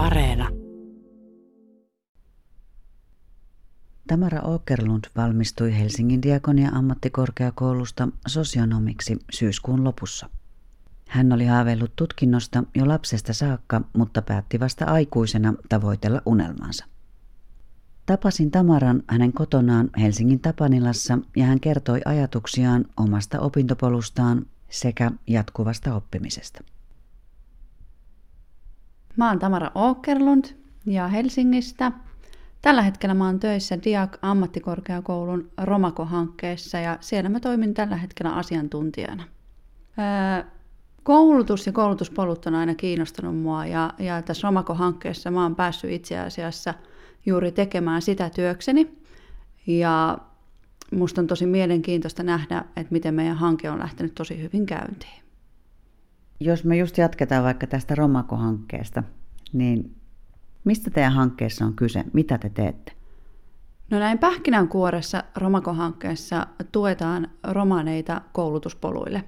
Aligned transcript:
Areena. 0.00 0.48
Tamara 4.08 4.40
Åkerlund 4.44 5.04
valmistui 5.16 5.78
Helsingin 5.78 6.22
Diakonia 6.22 6.70
ammattikorkeakoulusta 6.72 8.08
sosionomiksi 8.26 9.18
syyskuun 9.32 9.84
lopussa. 9.84 10.30
Hän 11.08 11.32
oli 11.32 11.46
haaveillut 11.46 11.96
tutkinnosta 11.96 12.64
jo 12.74 12.88
lapsesta 12.88 13.32
saakka, 13.32 13.80
mutta 13.96 14.22
päätti 14.22 14.60
vasta 14.60 14.84
aikuisena 14.84 15.54
tavoitella 15.68 16.22
unelmansa. 16.26 16.84
Tapasin 18.06 18.50
Tamaran 18.50 19.02
hänen 19.06 19.32
kotonaan 19.32 19.90
Helsingin 20.00 20.40
Tapanilassa 20.40 21.18
ja 21.36 21.44
hän 21.44 21.60
kertoi 21.60 22.00
ajatuksiaan 22.04 22.84
omasta 22.96 23.40
opintopolustaan 23.40 24.46
sekä 24.70 25.10
jatkuvasta 25.26 25.94
oppimisesta. 25.94 26.64
Mä 29.20 29.28
oon 29.28 29.38
Tamara 29.38 29.70
Åkerlund 29.74 30.44
ja 30.86 31.08
Helsingistä. 31.08 31.92
Tällä 32.62 32.82
hetkellä 32.82 33.14
mä 33.14 33.26
oon 33.26 33.40
töissä 33.40 33.78
Diak 33.84 34.16
ammattikorkeakoulun 34.22 35.50
Romako-hankkeessa 35.62 36.78
ja 36.78 36.98
siellä 37.00 37.30
mä 37.30 37.40
toimin 37.40 37.74
tällä 37.74 37.96
hetkellä 37.96 38.32
asiantuntijana. 38.32 39.24
koulutus 41.02 41.66
ja 41.66 41.72
koulutuspolut 41.72 42.46
on 42.46 42.54
aina 42.54 42.74
kiinnostanut 42.74 43.36
mua 43.36 43.66
ja, 43.66 43.94
ja 43.98 44.22
tässä 44.22 44.48
Romako-hankkeessa 44.48 45.30
mä 45.30 45.42
oon 45.42 45.56
päässyt 45.56 45.90
itse 45.90 46.18
asiassa 46.18 46.74
juuri 47.26 47.52
tekemään 47.52 48.02
sitä 48.02 48.30
työkseni. 48.30 48.98
Ja 49.66 50.18
musta 50.92 51.20
on 51.20 51.26
tosi 51.26 51.46
mielenkiintoista 51.46 52.22
nähdä, 52.22 52.64
että 52.76 52.92
miten 52.92 53.14
meidän 53.14 53.36
hanke 53.36 53.70
on 53.70 53.78
lähtenyt 53.78 54.14
tosi 54.14 54.42
hyvin 54.42 54.66
käyntiin. 54.66 55.29
Jos 56.40 56.64
me 56.64 56.76
just 56.76 56.98
jatketaan 56.98 57.44
vaikka 57.44 57.66
tästä 57.66 57.94
Romako-hankkeesta, 57.94 59.02
niin 59.52 59.94
mistä 60.64 60.90
teidän 60.90 61.12
hankkeessa 61.12 61.64
on 61.64 61.74
kyse? 61.74 62.04
Mitä 62.12 62.38
te 62.38 62.48
teette? 62.48 62.92
No 63.90 63.98
näin 63.98 64.18
pähkinänkuoressa 64.18 65.24
Romako-hankkeessa 65.36 66.46
tuetaan 66.72 67.30
romaneita 67.44 68.20
koulutuspoluille. 68.32 69.24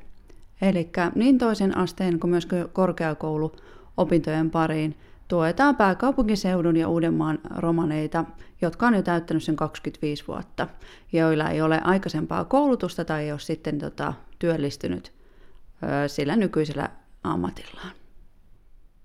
Eli 0.63 0.91
niin 1.15 1.39
toisen 1.39 1.77
asteen 1.77 2.21
kuin 2.21 2.31
myös 2.31 2.49
korkeakouluopintojen 2.73 4.51
pariin 4.51 4.97
tuetaan 5.29 5.77
pääkaupunkiseudun 5.77 6.77
ja 6.77 6.89
Uudenmaan 6.89 7.39
romaneita, 7.57 8.25
jotka 8.63 8.87
on 8.87 8.95
jo 8.95 9.03
täyttänyt 9.03 9.43
sen 9.43 9.57
25 9.57 10.25
vuotta, 10.29 10.69
joilla 11.13 11.51
ei 11.51 11.63
ole 11.63 11.81
aikaisempaa 11.85 12.45
koulutusta 12.45 13.05
tai 13.05 13.25
ei 13.25 13.33
ole 13.33 13.41
sitten 13.41 13.79
tota, 13.79 14.15
työllistynyt 14.39 15.13
sillä 16.07 16.37
nykyisellä 16.37 16.91
ammatillaan. 17.25 17.93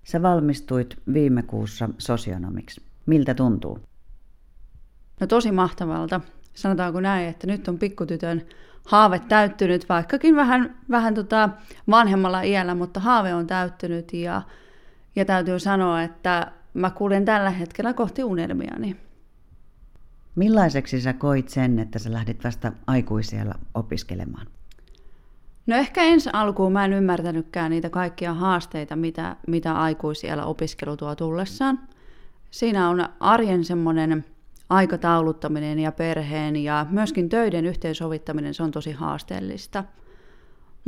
Sä 0.04 0.22
valmistuit 0.22 0.96
viime 1.12 1.42
kuussa 1.42 1.88
sosionomiksi. 1.98 2.82
Miltä 3.06 3.34
tuntuu? 3.34 3.78
No 5.20 5.26
tosi 5.26 5.52
mahtavalta. 5.52 6.20
Sanotaanko 6.54 7.00
näin, 7.00 7.28
että 7.28 7.46
nyt 7.46 7.68
on 7.68 7.78
pikkutytön 7.78 8.42
haave 8.88 9.18
täyttynyt, 9.18 9.88
vaikkakin 9.88 10.36
vähän, 10.36 10.76
vähän 10.90 11.14
tota 11.14 11.48
vanhemmalla 11.90 12.42
iällä, 12.42 12.74
mutta 12.74 13.00
haave 13.00 13.34
on 13.34 13.46
täyttynyt 13.46 14.12
ja, 14.12 14.42
ja 15.16 15.24
täytyy 15.24 15.58
sanoa, 15.58 16.02
että 16.02 16.52
mä 16.74 16.90
kuljen 16.90 17.24
tällä 17.24 17.50
hetkellä 17.50 17.94
kohti 17.94 18.24
unelmiani. 18.24 18.96
Millaiseksi 20.34 21.00
sä 21.00 21.12
koit 21.12 21.48
sen, 21.48 21.78
että 21.78 21.98
sä 21.98 22.12
lähdit 22.12 22.44
vasta 22.44 22.72
aikuisiellä 22.86 23.54
opiskelemaan? 23.74 24.46
No 25.68 25.76
ehkä 25.76 26.02
ensi 26.02 26.30
alkuun 26.32 26.72
mä 26.72 26.84
en 26.84 26.92
ymmärtänytkään 26.92 27.70
niitä 27.70 27.90
kaikkia 27.90 28.34
haasteita, 28.34 28.96
mitä, 28.96 29.36
mitä 29.46 29.72
aikuisiellä 29.72 30.44
opiskelu 30.44 30.96
tuo 30.96 31.16
tullessaan. 31.16 31.80
Siinä 32.50 32.88
on 32.88 33.08
arjen 33.20 33.64
semmoinen 33.64 34.24
aikatauluttaminen 34.70 35.78
ja 35.78 35.92
perheen 35.92 36.56
ja 36.56 36.86
myöskin 36.90 37.28
töiden 37.28 37.66
yhteensovittaminen, 37.66 38.54
se 38.54 38.62
on 38.62 38.70
tosi 38.70 38.92
haasteellista– 38.92 39.84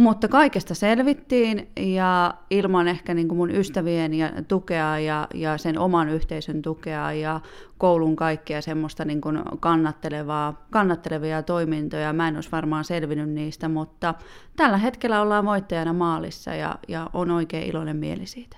mutta 0.00 0.28
kaikesta 0.28 0.74
selvittiin 0.74 1.70
ja 1.76 2.34
ilman 2.50 2.88
ehkä 2.88 3.14
niin 3.14 3.28
kuin 3.28 3.36
mun 3.36 3.50
ystävien 3.50 4.14
ja 4.14 4.32
tukea 4.48 4.98
ja, 4.98 5.28
ja 5.34 5.58
sen 5.58 5.78
oman 5.78 6.08
yhteisön 6.08 6.62
tukea 6.62 7.12
ja 7.12 7.40
koulun 7.78 8.16
kaikkea 8.16 8.62
semmoista 8.62 9.04
niin 9.04 9.20
kuin 9.20 9.42
kannattelevaa, 9.60 10.66
kannattelevia 10.70 11.42
toimintoja. 11.42 12.12
Mä 12.12 12.28
en 12.28 12.34
olisi 12.34 12.52
varmaan 12.52 12.84
selvinnyt 12.84 13.28
niistä, 13.30 13.68
mutta 13.68 14.14
tällä 14.56 14.76
hetkellä 14.76 15.20
ollaan 15.20 15.44
voittajana 15.44 15.92
maalissa 15.92 16.54
ja, 16.54 16.78
ja 16.88 17.10
on 17.12 17.30
oikein 17.30 17.70
iloinen 17.70 17.96
mieli 17.96 18.26
siitä. 18.26 18.56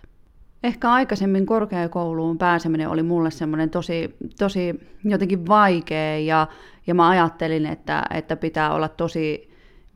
Ehkä 0.62 0.92
aikaisemmin 0.92 1.47
korkeakouluun 1.47 2.38
pääseminen 2.38 2.88
oli 2.88 3.03
mulle 3.03 3.30
semmoinen 3.30 3.70
tosi, 3.70 4.16
tosi 4.38 4.80
jotenkin 5.04 5.47
vaikea 5.47 6.19
ja, 6.19 6.47
ja 6.86 6.94
mä 6.94 7.09
ajattelin, 7.09 7.66
että, 7.66 8.04
että 8.10 8.36
pitää 8.36 8.74
olla 8.74 8.88
tosi 8.88 9.52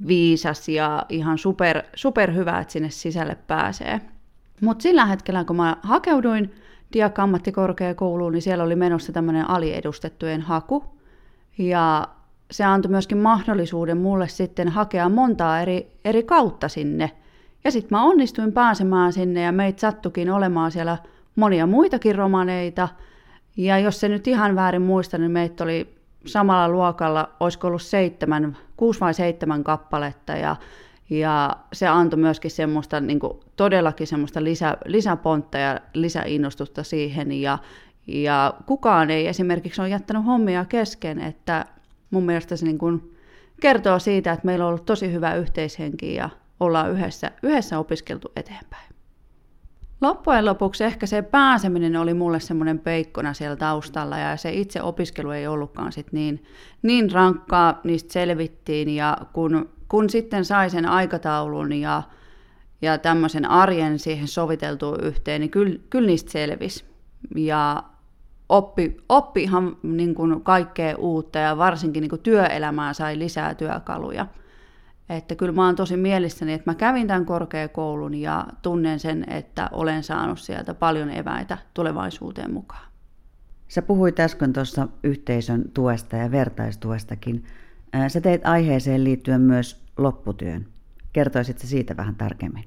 viisas 0.06 0.68
ja 0.68 1.06
ihan 1.08 1.38
super, 1.38 1.82
super 1.94 2.34
hyvä, 2.34 2.58
että 2.58 2.72
sinne 2.72 2.90
sisälle 2.90 3.36
pääsee. 3.46 4.00
Mutta 4.60 4.82
sillä 4.82 5.06
hetkellä, 5.06 5.44
kun 5.44 5.56
mä 5.56 5.76
hakeuduin 5.82 6.54
Diak 6.92 7.18
ammattikorkeakouluun, 7.18 8.32
niin 8.32 8.42
siellä 8.42 8.64
oli 8.64 8.76
menossa 8.76 9.12
tämmöinen 9.12 9.50
aliedustettujen 9.50 10.42
haku. 10.42 10.84
Ja 11.58 12.08
se 12.50 12.64
antoi 12.64 12.90
myöskin 12.90 13.18
mahdollisuuden 13.18 13.98
mulle 13.98 14.28
sitten 14.28 14.68
hakea 14.68 15.08
montaa 15.08 15.60
eri, 15.60 15.92
eri 16.04 16.22
kautta 16.22 16.68
sinne. 16.68 17.10
Ja 17.64 17.70
sitten 17.70 17.98
mä 17.98 18.04
onnistuin 18.04 18.52
pääsemään 18.52 19.12
sinne 19.12 19.42
ja 19.42 19.52
meitä 19.52 19.80
sattukin 19.80 20.30
olemaan 20.30 20.70
siellä 20.72 20.98
monia 21.36 21.66
muitakin 21.66 22.14
romaneita. 22.14 22.88
Ja 23.56 23.78
jos 23.78 24.00
se 24.00 24.08
nyt 24.08 24.26
ihan 24.26 24.56
väärin 24.56 24.82
muista, 24.82 25.18
niin 25.18 25.30
meitä 25.30 25.64
oli 25.64 25.95
samalla 26.26 26.68
luokalla, 26.68 27.30
olisiko 27.40 27.66
ollut 27.66 27.82
seitsemän, 27.82 28.56
kuusi 28.76 29.00
vai 29.00 29.14
seitsemän 29.14 29.64
kappaletta 29.64 30.32
ja, 30.32 30.56
ja 31.10 31.56
se 31.72 31.86
antoi 31.86 32.18
myöskin 32.18 32.50
semmoista 32.50 33.00
niin 33.00 33.18
kuin, 33.18 33.40
todellakin 33.56 34.06
semmoista 34.06 34.44
lisä, 34.44 34.76
lisäpontta 34.84 35.58
ja 35.58 35.80
lisäinnostusta 35.94 36.82
siihen 36.82 37.32
ja, 37.32 37.58
ja 38.06 38.54
kukaan 38.66 39.10
ei 39.10 39.26
esimerkiksi 39.26 39.80
ole 39.80 39.88
jättänyt 39.88 40.26
hommia 40.26 40.64
kesken, 40.64 41.20
että 41.20 41.64
mun 42.10 42.22
mielestä 42.22 42.56
se 42.56 42.64
niin 42.64 42.78
kuin, 42.78 43.16
kertoo 43.60 43.98
siitä, 43.98 44.32
että 44.32 44.46
meillä 44.46 44.64
on 44.64 44.68
ollut 44.68 44.84
tosi 44.84 45.12
hyvä 45.12 45.34
yhteishenki 45.34 46.14
ja 46.14 46.30
ollaan 46.60 46.90
yhdessä, 46.90 47.30
yhdessä 47.42 47.78
opiskeltu 47.78 48.32
eteenpäin. 48.36 48.95
Loppujen 50.00 50.44
lopuksi 50.44 50.84
ehkä 50.84 51.06
se 51.06 51.22
pääseminen 51.22 51.96
oli 51.96 52.14
mulle 52.14 52.40
semmoinen 52.40 52.78
peikkona 52.78 53.34
siellä 53.34 53.56
taustalla 53.56 54.18
ja 54.18 54.36
se 54.36 54.52
itse 54.52 54.82
opiskelu 54.82 55.30
ei 55.30 55.46
ollutkaan 55.46 55.92
sit 55.92 56.12
niin, 56.12 56.44
niin 56.82 57.10
rankkaa, 57.12 57.80
niistä 57.84 58.12
selvittiin 58.12 58.88
ja 58.88 59.16
kun, 59.32 59.70
kun 59.88 60.10
sitten 60.10 60.44
sai 60.44 60.70
sen 60.70 60.86
aikataulun 60.86 61.72
ja, 61.72 62.02
ja 62.82 62.98
tämmöisen 62.98 63.50
arjen 63.50 63.98
siihen 63.98 64.28
soviteltua 64.28 64.96
yhteen, 65.02 65.40
niin 65.40 65.50
kyllä, 65.50 65.78
kyllä 65.90 66.06
niistä 66.06 66.30
selvisi. 66.32 66.84
Ja 67.36 67.82
oppi, 68.48 68.96
oppi 69.08 69.42
ihan 69.42 69.76
niin 69.82 70.14
kuin 70.14 70.40
kaikkea 70.40 70.96
uutta 70.96 71.38
ja 71.38 71.56
varsinkin 71.58 72.00
niin 72.00 72.10
kuin 72.10 72.22
työelämään 72.22 72.94
sai 72.94 73.18
lisää 73.18 73.54
työkaluja. 73.54 74.26
Että 75.08 75.34
kyllä 75.34 75.52
mä 75.52 75.66
oon 75.66 75.76
tosi 75.76 75.96
mielissäni, 75.96 76.52
että 76.52 76.70
mä 76.70 76.74
kävin 76.74 77.06
tämän 77.06 77.26
korkeakoulun 77.26 78.14
ja 78.14 78.46
tunnen 78.62 79.00
sen, 79.00 79.24
että 79.32 79.68
olen 79.72 80.02
saanut 80.02 80.38
sieltä 80.38 80.74
paljon 80.74 81.10
eväitä 81.10 81.58
tulevaisuuteen 81.74 82.52
mukaan. 82.52 82.86
Sä 83.68 83.82
puhuit 83.82 84.20
äsken 84.20 84.52
tuossa 84.52 84.88
yhteisön 85.02 85.64
tuesta 85.74 86.16
ja 86.16 86.30
vertaistuestakin. 86.30 87.44
Sä 88.08 88.20
teit 88.20 88.46
aiheeseen 88.46 89.04
liittyen 89.04 89.40
myös 89.40 89.84
lopputyön. 89.96 90.66
Kertoisitko 91.12 91.66
siitä 91.66 91.96
vähän 91.96 92.14
tarkemmin? 92.14 92.64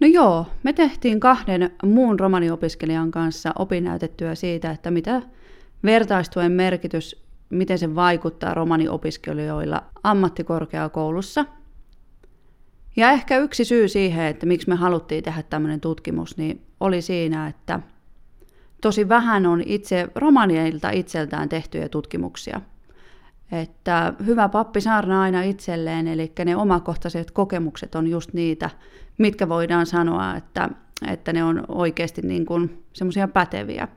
No 0.00 0.06
joo, 0.06 0.46
me 0.62 0.72
tehtiin 0.72 1.20
kahden 1.20 1.70
muun 1.82 2.20
romaniopiskelijan 2.20 3.10
kanssa 3.10 3.52
opinnäytetyö 3.58 4.34
siitä, 4.34 4.70
että 4.70 4.90
mitä 4.90 5.22
vertaistuen 5.84 6.52
merkitys 6.52 7.25
miten 7.50 7.78
se 7.78 7.94
vaikuttaa 7.94 8.54
romaniopiskelijoilla 8.54 9.82
ammattikorkeakoulussa. 10.02 11.44
Ja 12.96 13.10
ehkä 13.10 13.38
yksi 13.38 13.64
syy 13.64 13.88
siihen, 13.88 14.26
että 14.26 14.46
miksi 14.46 14.68
me 14.68 14.74
haluttiin 14.74 15.24
tehdä 15.24 15.42
tämmöinen 15.42 15.80
tutkimus, 15.80 16.36
niin 16.36 16.66
oli 16.80 17.02
siinä, 17.02 17.46
että 17.48 17.80
tosi 18.82 19.08
vähän 19.08 19.46
on 19.46 19.62
itse 19.66 20.08
romanieilta 20.14 20.90
itseltään 20.90 21.48
tehtyjä 21.48 21.88
tutkimuksia. 21.88 22.60
Että 23.52 24.14
hyvä 24.26 24.48
pappi 24.48 24.80
saarnaa 24.80 25.22
aina 25.22 25.42
itselleen, 25.42 26.08
eli 26.08 26.32
ne 26.44 26.56
omakohtaiset 26.56 27.30
kokemukset 27.30 27.94
on 27.94 28.06
just 28.06 28.32
niitä, 28.32 28.70
mitkä 29.18 29.48
voidaan 29.48 29.86
sanoa, 29.86 30.36
että, 30.36 30.68
että 31.08 31.32
ne 31.32 31.44
on 31.44 31.64
oikeasti 31.68 32.22
niin 32.22 32.46
kuin 32.46 32.84
semmoisia 32.92 33.28
päteviä. 33.28 33.88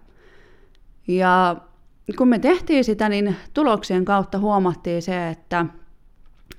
Ja 1.07 1.55
kun 2.17 2.27
me 2.27 2.39
tehtiin 2.39 2.83
sitä, 2.83 3.09
niin 3.09 3.35
tuloksien 3.53 4.05
kautta 4.05 4.39
huomattiin 4.39 5.01
se, 5.01 5.29
että 5.29 5.65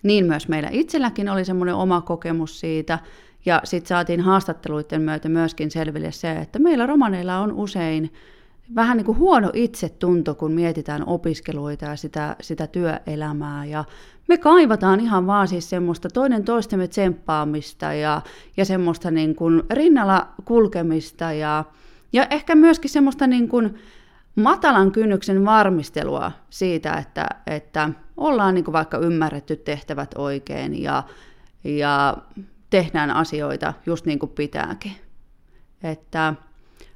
niin 0.03 0.27
myös 0.27 0.49
meillä 0.49 0.69
itselläkin 0.73 1.29
oli 1.29 1.45
semmoinen 1.45 1.75
oma 1.75 2.01
kokemus 2.01 2.61
siitä, 2.61 2.99
Ja 3.47 3.61
sitten 3.65 3.89
saatiin 3.89 4.21
haastatteluiden 4.21 5.03
myötä 5.03 5.29
myöskin 5.29 5.71
selville 5.71 6.13
se, 6.13 6.33
että 6.33 6.59
meillä 6.59 6.87
romaneilla 6.87 7.39
on 7.39 7.53
usein 7.53 8.13
vähän 8.75 8.97
niin 8.97 9.05
kuin 9.05 9.19
huono 9.19 9.51
itsetunto, 9.55 10.35
kun 10.35 10.53
mietitään 10.53 11.07
opiskeluita 11.07 11.85
ja 11.85 11.97
sitä, 11.97 12.37
sitä 12.41 12.67
työelämää. 12.67 13.65
Ja 13.65 13.85
me 14.29 14.39
kaivataan 14.39 15.01
ihan 15.01 15.27
vaan 15.27 15.49
siis 15.49 15.71
semmoista 15.71 16.09
toinen 16.09 16.45
toistemme 16.45 16.89
tsemppaamista 16.89 17.93
ja, 17.93 18.23
ja 18.57 18.65
semmoista 18.65 19.11
niin 19.11 19.35
kuin 19.35 19.63
rinnalla 19.71 20.29
kulkemista 20.45 21.33
ja, 21.33 21.65
ja 22.13 22.27
ehkä 22.31 22.55
myöskin 22.55 22.91
semmoista 22.91 23.27
niin 23.27 23.49
kuin 23.49 23.75
matalan 24.41 24.93
kynnyksen 24.93 25.45
varmistelua 25.45 26.33
siitä, 26.51 26.95
että, 26.95 27.27
että 27.47 27.91
ollaan 28.17 28.55
niin 28.55 28.73
vaikka 28.73 28.99
ymmärretty 28.99 29.57
tehtävät 29.57 30.15
oikein 30.19 30.83
ja, 30.83 31.03
ja 31.65 32.17
tehdään 32.71 33.11
asioita 33.11 33.75
just 33.87 34.07
niin 34.07 34.19
kuin 34.19 34.31
pitääkin. 34.31 34.93
Että 35.83 36.35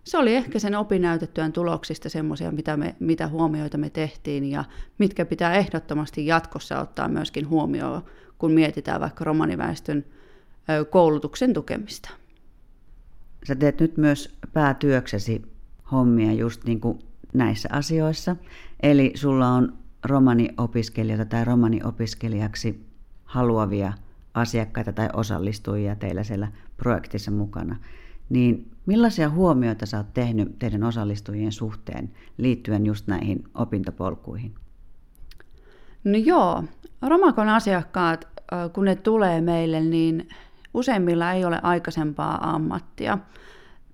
se 0.04 0.18
oli 0.18 0.34
ehkä 0.34 0.58
sen 0.58 0.74
opinnäytetyön 0.74 1.52
tuloksista 1.52 2.08
semmoisia, 2.08 2.52
mitä, 2.52 2.76
me, 2.76 2.94
mitä 3.00 3.28
huomioita 3.28 3.78
me 3.78 3.90
tehtiin 3.90 4.44
ja 4.44 4.64
mitkä 4.98 5.24
pitää 5.24 5.54
ehdottomasti 5.54 6.26
jatkossa 6.26 6.80
ottaa 6.80 7.08
myöskin 7.08 7.48
huomioon, 7.48 8.04
kun 8.38 8.52
mietitään 8.52 9.00
vaikka 9.00 9.24
romaniväestön 9.24 10.04
koulutuksen 10.90 11.52
tukemista. 11.52 12.10
Sä 13.48 13.54
teet 13.54 13.80
nyt 13.80 13.96
myös 13.96 14.38
päätyöksesi 14.52 15.42
hommia 15.92 16.32
just 16.32 16.64
niin 16.64 16.80
kuin 16.80 16.98
näissä 17.34 17.68
asioissa. 17.72 18.36
Eli 18.82 19.12
sulla 19.14 19.48
on 19.48 19.72
romaniopiskelijoita 20.04 21.24
tai 21.24 21.44
romaniopiskelijaksi 21.44 22.86
haluavia 23.24 23.92
asiakkaita 24.34 24.92
tai 24.92 25.08
osallistujia 25.12 25.96
teillä 25.96 26.22
siellä 26.22 26.48
projektissa 26.76 27.30
mukana. 27.30 27.76
Niin 28.30 28.70
millaisia 28.86 29.30
huomioita 29.30 29.86
sä 29.86 29.96
oot 29.96 30.14
tehnyt 30.14 30.58
teidän 30.58 30.84
osallistujien 30.84 31.52
suhteen 31.52 32.10
liittyen 32.38 32.86
just 32.86 33.06
näihin 33.06 33.44
opintopolkuihin? 33.54 34.54
No 36.04 36.18
joo, 36.18 36.64
Romakon 37.02 37.48
asiakkaat, 37.48 38.28
kun 38.72 38.84
ne 38.84 38.96
tulee 38.96 39.40
meille, 39.40 39.80
niin 39.80 40.28
useimmilla 40.74 41.32
ei 41.32 41.44
ole 41.44 41.60
aikaisempaa 41.62 42.54
ammattia 42.54 43.18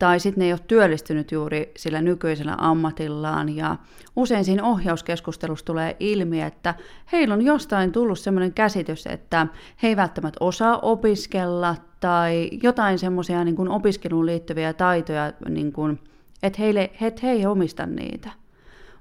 tai 0.00 0.20
sitten 0.20 0.40
ne 0.40 0.44
ei 0.44 0.52
ole 0.52 0.60
työllistynyt 0.66 1.32
juuri 1.32 1.72
sillä 1.76 2.02
nykyisellä 2.02 2.54
ammatillaan. 2.58 3.56
Ja 3.56 3.76
usein 4.16 4.44
siinä 4.44 4.64
ohjauskeskustelussa 4.64 5.64
tulee 5.64 5.96
ilmi, 6.00 6.42
että 6.42 6.74
heillä 7.12 7.34
on 7.34 7.42
jostain 7.42 7.92
tullut 7.92 8.18
sellainen 8.18 8.52
käsitys, 8.52 9.06
että 9.06 9.46
he 9.82 9.88
ei 9.88 9.96
välttämättä 9.96 10.44
osaa 10.44 10.78
opiskella 10.78 11.76
tai 12.00 12.50
jotain 12.62 12.98
semmoisia 12.98 13.44
niin 13.44 13.68
opiskeluun 13.68 14.26
liittyviä 14.26 14.72
taitoja, 14.72 15.32
niin 15.48 15.72
kuin, 15.72 16.00
että, 16.42 16.62
heille, 16.62 16.90
että 17.00 17.20
he 17.22 17.30
ei 17.30 17.46
omista 17.46 17.86
niitä. 17.86 18.30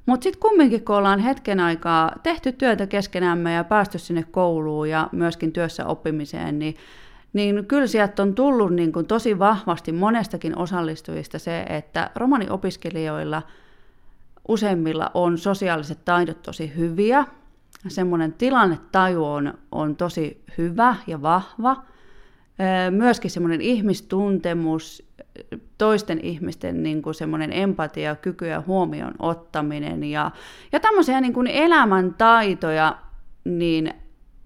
Mutta 0.05 0.23
sitten 0.23 0.41
kumminkin, 0.41 0.85
kun 0.85 0.95
ollaan 0.95 1.19
hetken 1.19 1.59
aikaa 1.59 2.11
tehty 2.23 2.51
työtä 2.51 2.87
keskenämme 2.87 3.53
ja 3.53 3.63
päästy 3.63 3.99
sinne 3.99 4.23
kouluun 4.31 4.89
ja 4.89 5.09
myöskin 5.11 5.51
työssä 5.51 5.85
oppimiseen, 5.85 6.59
niin 6.59 6.75
niin 7.33 7.65
kyllä 7.65 7.87
sieltä 7.87 8.21
on 8.21 8.35
tullut 8.35 8.71
niin 8.71 8.91
kuin 8.91 9.07
tosi 9.07 9.39
vahvasti 9.39 9.91
monestakin 9.91 10.57
osallistujista 10.57 11.39
se, 11.39 11.61
että 11.61 12.11
romaniopiskelijoilla 12.15 13.41
useimmilla 14.47 15.11
on 15.13 15.37
sosiaaliset 15.37 16.05
taidot 16.05 16.41
tosi 16.41 16.73
hyviä, 16.77 17.25
semmoinen 17.87 18.33
tilannetaju 18.33 19.25
on, 19.25 19.53
on 19.71 19.95
tosi 19.95 20.43
hyvä 20.57 20.95
ja 21.07 21.21
vahva, 21.21 21.83
myöskin 22.91 23.31
semmoinen 23.31 23.61
ihmistuntemus, 23.61 25.09
toisten 25.77 26.19
ihmisten 26.23 26.83
niin 26.83 27.01
kuin 27.01 27.13
semmoinen 27.13 27.53
empatia, 27.53 28.15
kyky 28.15 28.47
ja 28.47 28.63
huomioon 28.67 29.13
ottaminen 29.19 30.03
ja, 30.03 30.31
ja 30.71 30.79
tämmöisiä 30.79 31.21
niin 31.21 31.33
kuin 31.33 31.47
elämäntaitoja, 31.47 32.97
niin 33.43 33.93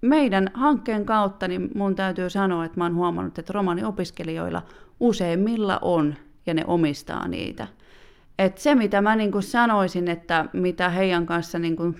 meidän 0.04 0.50
hankkeen 0.54 1.06
kautta 1.06 1.48
niin 1.48 1.70
mun 1.74 1.94
täytyy 1.94 2.30
sanoa, 2.30 2.64
että 2.64 2.80
mä 2.80 2.84
oon 2.84 2.94
huomannut, 2.94 3.38
että 3.38 3.52
romaniopiskelijoilla 3.52 4.62
useimmilla 5.00 5.78
on 5.82 6.14
ja 6.46 6.54
ne 6.54 6.64
omistaa 6.66 7.28
niitä. 7.28 7.66
Et 8.38 8.58
se, 8.58 8.74
mitä 8.74 9.02
mä 9.02 9.16
niin 9.16 9.32
kuin 9.32 9.42
sanoisin, 9.42 10.08
että 10.08 10.44
mitä 10.52 10.88
heidän 10.88 11.26
kanssa 11.26 11.58
niin 11.58 11.76
kuin 11.76 11.96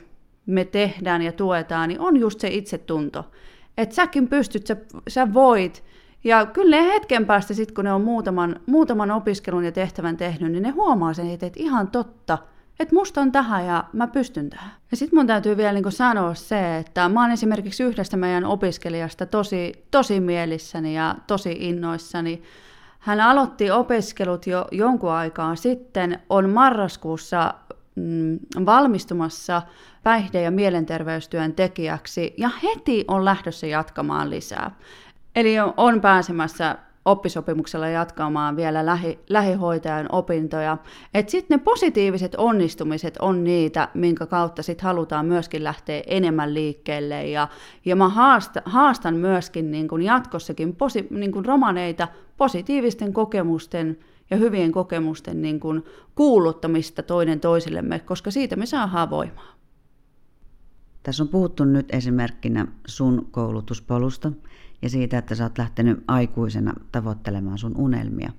me 0.47 0.65
tehdään 0.65 1.23
ja 1.23 1.33
tuetaan, 1.33 1.89
niin 1.89 2.01
on 2.01 2.17
just 2.17 2.41
se 2.41 2.49
itsetunto. 2.49 3.31
Että 3.79 3.95
säkin 3.95 4.29
pystyt, 4.29 4.67
sä, 4.67 4.77
sä 5.09 5.35
voit. 5.35 5.85
Ja 6.25 6.47
kyllä 6.47 6.77
ne 6.77 6.87
hetken 6.95 7.27
päästä, 7.27 7.55
sit, 7.55 7.73
kun 7.73 7.85
ne 7.85 7.93
on 7.93 8.01
muutaman, 8.01 8.61
muutaman 8.67 9.11
opiskelun 9.11 9.65
ja 9.65 9.73
tehtävän 9.73 10.17
tehnyt, 10.17 10.53
niin 10.53 10.63
ne 10.63 10.71
huomaa 10.71 11.15
sen, 11.15 11.31
että 11.31 11.51
ihan 11.57 11.89
totta– 11.89 12.39
että 12.81 12.95
musta 12.95 13.21
on 13.21 13.33
tähän 13.33 13.67
ja 13.67 13.85
mä 13.93 14.07
pystyn 14.07 14.51
tähän. 14.51 14.71
Ja 14.91 14.97
sitten 14.97 15.19
mun 15.19 15.27
täytyy 15.27 15.57
vielä 15.57 15.73
niin 15.73 15.93
sanoa 15.93 16.35
se, 16.35 16.79
että 16.79 17.09
mä 17.09 17.21
oon 17.21 17.31
esimerkiksi 17.31 17.83
yhdestä 17.83 18.17
meidän 18.17 18.45
opiskelijasta 18.45 19.27
tosi, 19.27 19.87
tosi 19.91 20.21
mielissäni 20.21 20.95
ja 20.95 21.15
tosi 21.27 21.57
innoissani. 21.61 22.43
Hän 22.99 23.21
aloitti 23.21 23.71
opiskelut 23.71 24.47
jo 24.47 24.69
jonkun 24.73 25.11
aikaa 25.11 25.57
sitten, 25.57 26.19
on 26.29 26.51
marraskuussa 26.51 27.55
mm, 27.95 28.39
valmistumassa 28.67 29.63
päihde- 30.03 30.43
ja 30.43 30.51
mielenterveystyön 30.51 31.53
tekijäksi 31.53 32.35
ja 32.39 32.51
heti 32.63 33.05
on 33.09 33.25
lähdössä 33.25 33.67
jatkamaan 33.67 34.31
lisää. 34.31 34.71
Eli 35.37 35.55
on 35.77 36.01
pääsemässä 36.01 36.77
oppisopimuksella 37.05 37.89
jatkamaan 37.89 38.57
vielä 38.57 38.87
lähi, 38.87 39.19
lähihoitajan 39.29 40.09
opintoja. 40.13 40.79
Sitten 41.27 41.59
ne 41.59 41.65
positiiviset 41.65 42.35
onnistumiset 42.35 43.17
on 43.17 43.45
niitä, 43.45 43.89
minkä 43.95 44.27
kautta 44.27 44.63
sit 44.63 44.81
halutaan 44.81 45.27
myöskin 45.27 45.65
lähteä 45.65 46.03
enemmän 46.07 46.55
liikkeelle. 46.55 47.27
Ja, 47.27 47.49
ja 47.85 47.97
mä 47.97 48.09
haastan, 48.09 48.63
haastan 48.67 49.15
myöskin 49.15 49.71
niin 49.71 49.89
kun 49.89 50.03
jatkossakin 50.03 50.77
posi, 50.77 51.07
niin 51.11 51.33
kun 51.33 51.45
romaneita 51.45 52.09
positiivisten 52.37 53.13
kokemusten 53.13 53.99
ja 54.31 54.37
hyvien 54.37 54.73
kokemusten 54.73 55.43
niin 55.43 55.61
kun 55.61 55.85
kuuluttamista 56.15 57.03
toinen 57.03 57.41
toisillemme, 57.41 57.99
koska 57.99 58.31
siitä 58.31 58.57
me 58.57 58.67
saadaan 58.67 59.11
voimaa. 59.11 59.64
Tässä 61.05 61.23
on 61.23 61.29
puhuttu 61.29 61.65
nyt 61.65 61.95
esimerkkinä 61.95 62.67
sun 62.87 63.29
koulutuspolusta 63.31 64.33
ja 64.83 64.91
siitä, 64.91 65.19
että 65.19 65.35
sä 65.35 65.45
oot 65.45 65.59
lähtenyt 65.59 66.05
aikuisena 66.09 66.73
tavoittelemaan 66.93 67.59
sun 67.59 67.77
unelmia. 67.77 68.33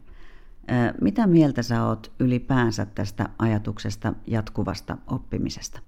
Mitä 1.01 1.27
mieltä 1.27 1.63
sä 1.63 1.85
oot 1.85 2.11
ylipäänsä 2.19 2.85
tästä 2.85 3.29
ajatuksesta 3.39 4.13
jatkuvasta 4.27 4.97
oppimisesta? 5.07 5.79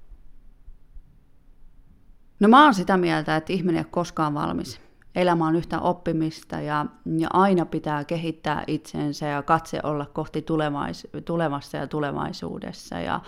No 2.40 2.48
mä 2.48 2.64
oon 2.64 2.74
sitä 2.74 2.98
mieltä, 2.98 3.36
että 3.36 3.54
ihminen 3.54 3.76
ei 3.76 3.82
ole 3.82 3.88
koskaan 3.92 4.34
valmis. 4.34 4.82
Elämä 5.16 5.48
on 5.48 5.56
yhtä 5.56 5.80
oppimista 5.80 6.62
ja, 6.62 6.86
ja 7.18 7.28
aina 7.34 7.66
pitää 7.66 8.04
kehittää 8.04 8.64
itsensä 8.68 9.26
ja 9.26 9.44
katse 9.44 9.80
olla 9.84 10.06
kohti 10.06 10.42
tulevais, 10.42 11.08
tulevassa 11.26 11.78
ja 11.78 11.88
tulevaisuudessa. 11.88 13.00
Ja, 13.00 13.22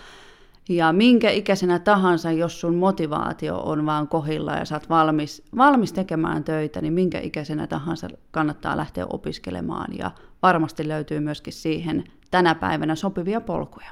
ja 0.70 0.92
minkä 0.92 1.30
ikäisenä 1.30 1.78
tahansa, 1.78 2.32
jos 2.32 2.60
sun 2.60 2.74
motivaatio 2.74 3.60
on 3.60 3.86
vaan 3.86 4.08
kohilla 4.08 4.52
ja 4.52 4.64
sä 4.64 4.74
oot 4.74 4.88
valmis, 4.88 5.42
valmis 5.56 5.92
tekemään 5.92 6.44
töitä, 6.44 6.80
niin 6.80 6.92
minkä 6.92 7.20
ikäisenä 7.20 7.66
tahansa 7.66 8.08
kannattaa 8.30 8.76
lähteä 8.76 9.06
opiskelemaan. 9.06 9.98
Ja 9.98 10.10
varmasti 10.42 10.88
löytyy 10.88 11.20
myöskin 11.20 11.52
siihen 11.52 12.04
tänä 12.30 12.54
päivänä 12.54 12.94
sopivia 12.94 13.40
polkuja. 13.40 13.90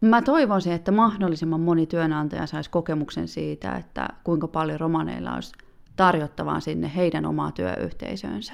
Mä 0.00 0.22
toivoisin, 0.22 0.72
että 0.72 0.92
mahdollisimman 0.92 1.60
moni 1.60 1.86
työnantaja 1.86 2.46
saisi 2.46 2.70
kokemuksen 2.70 3.28
siitä, 3.28 3.76
että 3.76 4.08
kuinka 4.24 4.48
paljon 4.48 4.80
romaneilla 4.80 5.34
olisi 5.34 5.52
tarjottavaa 5.96 6.60
sinne 6.60 6.92
heidän 6.96 7.26
omaa 7.26 7.52
työyhteisöönsä 7.52 8.52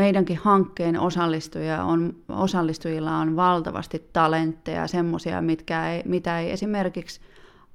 meidänkin 0.00 0.38
hankkeen 0.42 1.00
osallistujia 1.00 1.84
on, 1.84 2.14
osallistujilla 2.28 3.16
on 3.16 3.36
valtavasti 3.36 4.08
talentteja, 4.12 4.86
semmoisia, 4.86 5.42
ei, 5.92 6.02
mitä 6.04 6.40
ei 6.40 6.50
esimerkiksi 6.50 7.20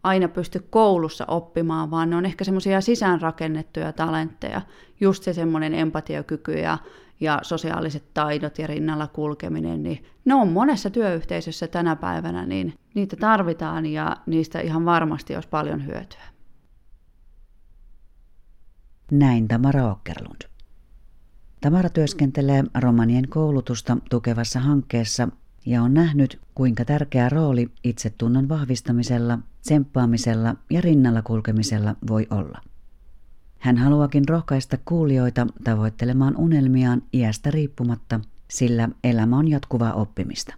aina 0.04 0.28
pysty 0.28 0.68
koulussa 0.70 1.26
oppimaan, 1.28 1.92
vaan 1.92 2.10
ne 2.10 2.16
on 2.16 2.26
ehkä 2.26 2.44
semmoisia 2.44 2.82
sisäänrakennettuja 2.82 3.94
talentteja, 3.94 4.62
just 5.00 5.24
se 5.24 5.34
semmoinen 5.34 5.74
empatiakyky 5.74 6.54
ja, 6.54 6.78
ja 7.20 7.40
sosiaaliset 7.42 8.04
taidot 8.14 8.60
ja 8.60 8.68
rinnalla 8.68 9.08
kulkeminen, 9.08 9.84
niin 9.84 10.06
ne 10.26 10.34
on 10.34 10.48
monessa 10.48 10.90
työyhteisössä 10.90 11.68
tänä 11.68 11.96
päivänä, 11.96 12.46
niin 12.46 12.74
niitä 12.94 13.16
tarvitaan 13.16 13.86
ja 13.86 14.18
niistä 14.26 14.60
ihan 14.60 14.86
varmasti 14.86 15.36
olisi 15.36 15.50
paljon 15.50 15.86
hyötyä. 15.86 16.24
Näin 19.12 19.48
Tamara 19.48 19.92
Okkerlund. 19.92 20.55
Tamara 21.66 21.90
työskentelee 21.90 22.64
romanien 22.82 23.30
koulutusta 23.30 23.98
tukevassa 24.10 24.60
hankkeessa 24.60 25.28
ja 25.66 25.84
on 25.84 25.94
nähnyt, 25.94 26.40
kuinka 26.56 26.86
tärkeä 26.86 27.30
rooli 27.30 27.72
itsetunnon 27.84 28.50
vahvistamisella, 28.50 29.40
tsemppaamisella 29.62 30.56
ja 30.70 30.82
rinnalla 30.82 31.22
kulkemisella 31.22 31.96
voi 32.08 32.28
olla. 32.30 32.62
Hän 33.60 33.78
haluakin 33.78 34.28
rohkaista 34.30 34.78
kuulijoita 34.86 35.48
tavoittelemaan 35.64 36.38
unelmiaan 36.38 37.04
iästä 37.14 37.52
riippumatta, 37.52 38.20
sillä 38.52 38.90
elämä 39.04 39.38
on 39.38 39.48
jatkuvaa 39.48 39.94
oppimista. 39.94 40.54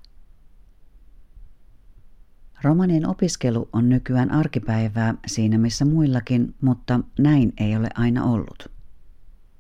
Romanien 2.62 3.08
opiskelu 3.08 3.70
on 3.74 3.90
nykyään 3.90 4.32
arkipäivää 4.32 5.16
siinä 5.28 5.58
missä 5.58 5.86
muillakin, 5.86 6.56
mutta 6.62 7.00
näin 7.20 7.54
ei 7.58 7.76
ole 7.76 7.90
aina 7.96 8.24
ollut. 8.24 8.77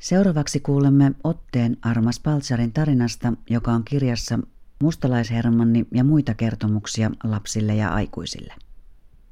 Seuraavaksi 0.01 0.59
kuulemme 0.59 1.11
otteen 1.23 1.77
Armas 1.81 2.19
Paltsarin 2.19 2.73
tarinasta, 2.73 3.33
joka 3.49 3.71
on 3.71 3.83
kirjassa 3.83 4.39
Mustalaishermanni 4.83 5.85
ja 5.93 6.03
muita 6.03 6.33
kertomuksia 6.33 7.11
lapsille 7.23 7.75
ja 7.75 7.89
aikuisille. 7.89 8.53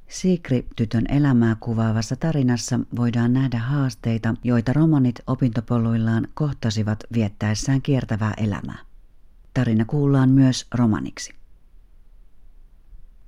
Siikri-tytön 0.08 1.04
elämää 1.08 1.56
kuvaavassa 1.60 2.16
tarinassa 2.16 2.80
voidaan 2.96 3.32
nähdä 3.32 3.58
haasteita, 3.58 4.34
joita 4.44 4.72
romanit 4.72 5.20
opintopoluillaan 5.26 6.28
kohtasivat 6.34 7.04
viettäessään 7.12 7.82
kiertävää 7.82 8.34
elämää. 8.36 8.78
Tarina 9.54 9.84
kuullaan 9.84 10.30
myös 10.30 10.66
romaniksi. 10.74 11.34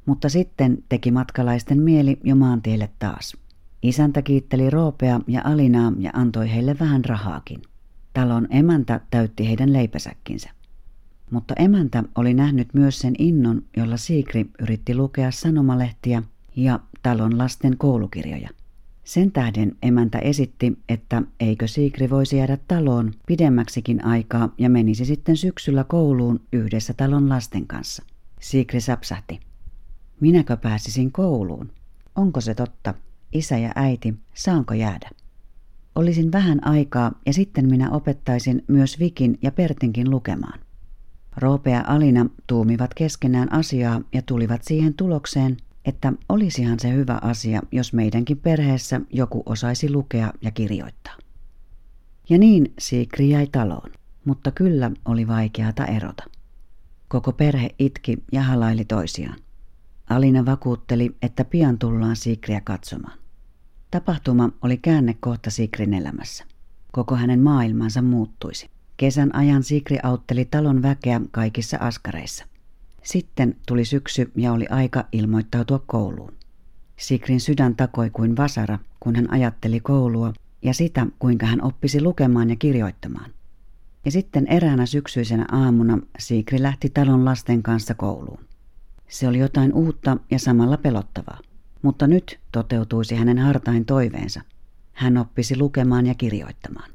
Mutta 0.06 0.28
sitten 0.28 0.84
teki 0.88 1.10
matkalaisten 1.10 1.80
mieli 1.80 2.20
jo 2.24 2.36
maantielle 2.36 2.90
taas. 2.98 3.36
Isäntä 3.82 4.22
kiitteli 4.22 4.70
Roopea 4.70 5.20
ja 5.26 5.40
Alinaa 5.44 5.92
ja 5.98 6.10
antoi 6.14 6.50
heille 6.50 6.76
vähän 6.80 7.04
rahaakin. 7.04 7.62
Talon 8.14 8.46
emäntä 8.50 9.00
täytti 9.10 9.48
heidän 9.48 9.72
leipäsäkkinsä. 9.72 10.50
Mutta 11.30 11.54
emäntä 11.58 12.04
oli 12.14 12.34
nähnyt 12.34 12.68
myös 12.74 12.98
sen 12.98 13.14
innon, 13.18 13.62
jolla 13.76 13.96
Siikri 13.96 14.50
yritti 14.60 14.94
lukea 14.94 15.30
sanomalehtiä 15.30 16.22
ja 16.56 16.80
talon 17.02 17.38
lasten 17.38 17.76
koulukirjoja. 17.78 18.48
Sen 19.04 19.32
tähden 19.32 19.76
emäntä 19.82 20.18
esitti, 20.18 20.78
että 20.88 21.22
eikö 21.40 21.66
Siikri 21.66 22.10
voisi 22.10 22.36
jäädä 22.36 22.58
taloon 22.68 23.12
pidemmäksikin 23.26 24.04
aikaa 24.04 24.54
ja 24.58 24.70
menisi 24.70 25.04
sitten 25.04 25.36
syksyllä 25.36 25.84
kouluun 25.84 26.40
yhdessä 26.52 26.94
talon 26.94 27.28
lasten 27.28 27.66
kanssa. 27.66 28.02
Siikri 28.40 28.80
sapsahti. 28.80 29.40
Minäkö 30.20 30.56
pääsisin 30.56 31.12
kouluun? 31.12 31.72
Onko 32.16 32.40
se 32.40 32.54
totta? 32.54 32.94
Isä 33.32 33.58
ja 33.58 33.72
äiti, 33.74 34.14
saanko 34.34 34.74
jäädä? 34.74 35.10
Olisin 35.94 36.32
vähän 36.32 36.66
aikaa 36.66 37.12
ja 37.26 37.32
sitten 37.32 37.68
minä 37.70 37.90
opettaisin 37.90 38.64
myös 38.68 38.98
Vikin 38.98 39.38
ja 39.42 39.52
Pertinkin 39.52 40.10
lukemaan. 40.10 40.60
Roope 41.36 41.70
ja 41.70 41.84
Alina 41.86 42.26
tuumivat 42.46 42.94
keskenään 42.94 43.52
asiaa 43.52 44.00
ja 44.12 44.22
tulivat 44.22 44.64
siihen 44.64 44.94
tulokseen, 44.94 45.56
että 45.84 46.12
olisihan 46.28 46.80
se 46.80 46.92
hyvä 46.92 47.18
asia, 47.22 47.62
jos 47.72 47.92
meidänkin 47.92 48.38
perheessä 48.38 49.00
joku 49.12 49.42
osaisi 49.46 49.92
lukea 49.92 50.32
ja 50.42 50.50
kirjoittaa. 50.50 51.16
Ja 52.30 52.38
niin 52.38 52.72
Siikri 52.78 53.30
jäi 53.30 53.46
taloon, 53.46 53.90
mutta 54.24 54.50
kyllä 54.50 54.90
oli 55.04 55.26
vaikeata 55.26 55.86
erota. 55.86 56.24
Koko 57.08 57.32
perhe 57.32 57.70
itki 57.78 58.18
ja 58.32 58.42
halaili 58.42 58.84
toisiaan. 58.84 59.36
Alina 60.08 60.46
vakuutteli, 60.46 61.16
että 61.22 61.44
pian 61.44 61.78
tullaan 61.78 62.16
Siikriä 62.16 62.60
katsomaan. 62.60 63.18
Tapahtuma 63.90 64.50
oli 64.62 64.76
käännekohta 64.76 65.50
Sikrin 65.50 65.94
elämässä. 65.94 66.44
Koko 66.92 67.16
hänen 67.16 67.40
maailmansa 67.40 68.02
muuttuisi. 68.02 68.70
Kesän 68.96 69.34
ajan 69.34 69.62
Sikri 69.62 69.98
autteli 70.02 70.44
talon 70.44 70.82
väkeä 70.82 71.20
kaikissa 71.30 71.76
askareissa. 71.80 72.44
Sitten 73.02 73.56
tuli 73.66 73.84
syksy 73.84 74.32
ja 74.36 74.52
oli 74.52 74.66
aika 74.66 75.04
ilmoittautua 75.12 75.82
kouluun. 75.86 76.32
Sikrin 76.96 77.40
sydän 77.40 77.76
takoi 77.76 78.10
kuin 78.10 78.36
vasara, 78.36 78.78
kun 79.00 79.16
hän 79.16 79.30
ajatteli 79.32 79.80
koulua 79.80 80.32
ja 80.62 80.74
sitä, 80.74 81.06
kuinka 81.18 81.46
hän 81.46 81.62
oppisi 81.62 82.02
lukemaan 82.02 82.50
ja 82.50 82.56
kirjoittamaan. 82.56 83.30
Ja 84.04 84.10
sitten 84.10 84.46
eräänä 84.46 84.86
syksyisenä 84.86 85.46
aamuna 85.52 85.98
Sikri 86.18 86.62
lähti 86.62 86.90
talon 86.90 87.24
lasten 87.24 87.62
kanssa 87.62 87.94
kouluun. 87.94 88.47
Se 89.08 89.28
oli 89.28 89.38
jotain 89.38 89.72
uutta 89.72 90.16
ja 90.30 90.38
samalla 90.38 90.76
pelottavaa. 90.76 91.38
Mutta 91.82 92.06
nyt 92.06 92.40
toteutuisi 92.52 93.14
hänen 93.14 93.38
hartain 93.38 93.84
toiveensa. 93.84 94.40
Hän 94.92 95.16
oppisi 95.16 95.58
lukemaan 95.58 96.06
ja 96.06 96.14
kirjoittamaan. 96.14 96.90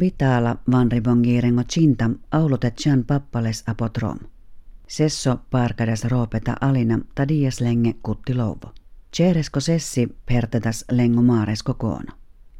Vitala 0.00 0.56
van 0.70 0.92
ribongirengo 0.92 1.62
cinta 1.62 2.10
aulute 2.30 2.70
chan 2.70 3.04
pappales 3.04 3.64
apotrom. 3.66 4.18
Sesso 4.88 5.38
parkadas 5.50 6.04
roopeta 6.04 6.56
alina 6.60 6.98
tadias 7.14 7.60
lenge 7.60 7.94
kutti 8.02 8.34
louvo. 8.34 8.72
Ceresko 9.16 9.60
sessi 9.60 10.16
pertetas 10.26 10.84
lengo 10.90 11.22
maaresko 11.22 11.74
koono. 11.74 12.12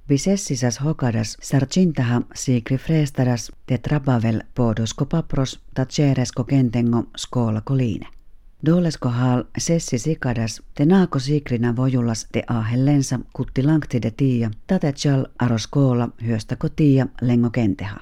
Visessisas 0.09 0.81
hokadas 0.81 1.37
sarcintaha 1.43 2.23
sigri 2.35 2.79
frestadas 2.79 3.53
te 3.67 3.79
trabavel 3.79 4.43
podosko 4.55 5.07
papros 5.07 5.61
ta 5.75 5.85
ceresko 5.87 6.45
kentengo 6.45 7.05
skola 7.17 7.61
koline. 7.61 8.07
Dolesko 8.67 9.09
hal 9.09 9.45
sessi 9.59 9.99
sikadas 9.99 10.63
te 10.75 10.87
naako 10.87 11.19
sikrina 11.19 11.77
vojulas 11.77 12.27
te 12.33 12.43
ahellensa 12.47 13.19
kutti 13.33 13.63
langti 13.63 14.03
de 14.03 14.11
tiia 14.11 14.51
tate 14.67 14.93
chal 14.93 15.27
aroskoola 15.39 16.09
hyöstäko 16.23 16.69
tiia 16.69 17.07
lengo 17.21 17.51
kenteha. 17.51 18.01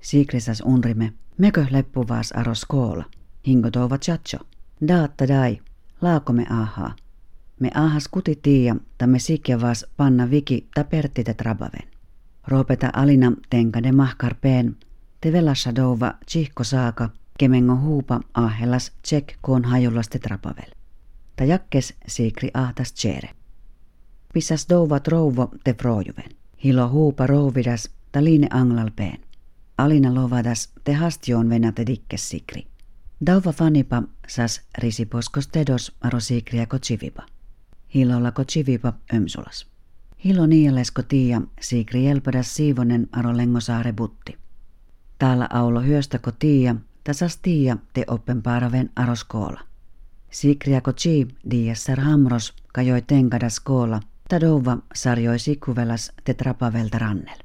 Sikrisas 0.00 0.62
unrime, 0.64 1.12
mekö 1.38 1.66
leppuvaas 1.70 2.32
aroskoola, 2.32 3.04
hingo 3.46 3.70
tova 3.70 3.98
chacho, 3.98 4.38
daatta 4.88 5.28
dai, 5.28 5.60
laakome 6.00 6.46
ahaa. 6.50 6.94
Me 7.60 7.70
ahas 7.74 8.08
kuti 8.08 8.36
tiia, 8.36 8.76
ta 8.98 9.06
me 9.06 9.18
vas 9.60 9.86
panna 9.96 10.30
viki 10.30 10.68
ta 10.74 10.84
perttite 10.84 11.34
trabaven. 11.34 11.88
Roopeta 12.48 12.90
alina 12.92 13.32
tenkade 13.50 13.92
mahkarpeen, 13.92 14.76
te 15.20 15.32
velassa 15.32 15.74
douva 15.74 16.14
chihko 16.26 16.64
saaka, 16.64 17.10
kemengo 17.38 17.76
huupa 17.76 18.20
ahellas 18.34 18.92
tsek 19.02 19.38
koon 19.40 19.64
hajullaste 19.64 20.18
trapavel. 20.18 20.70
Ta 21.36 21.44
jakkes 21.44 21.94
siikri 22.06 22.50
ahtas 22.54 22.92
tsere. 22.92 23.30
Pissas 24.32 24.66
douva 24.68 25.00
trouvo 25.00 25.50
te 25.64 25.74
frojuven. 25.74 26.30
Hilo 26.64 26.88
huupa 26.88 27.26
rouvidas 27.26 27.90
ta 28.12 28.24
liine 28.24 28.46
anglalpeen. 28.50 29.20
Alina 29.78 30.14
lovadas 30.14 30.68
te 30.84 30.92
hastioon 30.92 31.48
venate 31.48 31.86
dikkes 31.86 32.28
sikri. 32.30 32.66
Dauva 33.26 33.52
fanipa 33.52 34.02
sas 34.28 34.60
risiposkos 34.78 35.48
tedos 35.48 35.96
aro 36.00 36.20
siikriä 36.20 36.66
kotsivipa. 37.94 37.94
Hilolla 37.94 38.32
kotsivipa 38.32 38.92
ömsulas. 39.14 39.66
Hilo 40.24 40.46
niialesko 40.46 41.02
tiia 41.02 41.42
siikri 41.60 42.04
jelpadas 42.04 42.56
siivonen 42.56 43.08
aro 43.12 43.36
lengosaare 43.36 43.92
butti. 43.92 44.38
Täällä 45.18 45.48
aulo 45.50 45.80
hyöstäko 45.80 46.32
tiia 46.32 46.74
tasas 47.04 47.36
tiia 47.36 47.76
te 47.92 48.04
oppenpaaraven 48.06 48.90
aroskoola. 48.96 49.60
Sikriako 50.30 50.92
chi 50.92 51.28
diessar 51.50 52.00
hamros 52.00 52.54
kajoi 52.72 53.02
tenkada 53.02 53.48
skoola, 53.48 54.00
tadova 54.28 54.78
sarjoi 54.94 55.38
sikuvelas 55.38 56.12
te 56.24 56.34
trapavelta 56.34 56.98
rannel. 56.98 57.38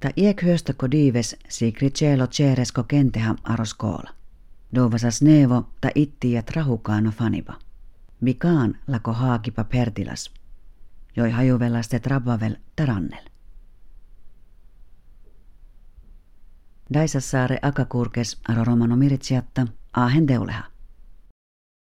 Ta 0.00 0.10
iek 0.16 0.42
hyöstäko 0.42 0.90
diives 0.90 1.36
sikri 1.48 1.90
cielo 1.90 2.26
ceresko 2.26 2.84
kenteha 2.84 3.34
aroskoola. 3.42 4.10
Dovasas 4.74 5.22
nevo 5.22 5.68
ta 5.80 5.88
ja 6.24 6.42
trahukaano 6.42 7.10
faniba. 7.10 7.58
Mikaan 8.20 8.78
lako 8.86 9.12
haakipa 9.12 9.64
pertilas. 9.64 10.30
Joi 11.16 11.30
hajuvelas 11.30 11.88
te 11.88 11.98
trapavel 11.98 12.56
tarannel. 12.76 13.24
Daisassaare 16.94 17.58
akakurkes 17.62 18.40
aro 18.48 18.64
romano 18.64 18.96
miritsiatta 18.96 19.66
aahen 19.96 20.28
deuleha. 20.28 20.64